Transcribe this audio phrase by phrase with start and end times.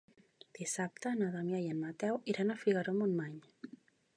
[0.59, 3.37] Dissabte na Damià i en Mateu iran a Figaró-Montmany.